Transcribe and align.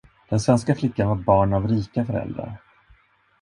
Den 0.29 0.39
svenska 0.39 0.75
flickan 0.75 1.07
var 1.07 1.15
barn 1.15 1.53
av 1.53 1.67
rika 1.67 2.05
föräldrar. 2.05 2.57